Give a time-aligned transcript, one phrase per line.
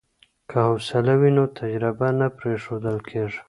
[0.49, 3.39] که حوصله وي نو تجربه نه پریښودل کیږي.